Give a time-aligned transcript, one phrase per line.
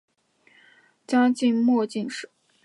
[1.05, 2.31] 嘉靖末进士。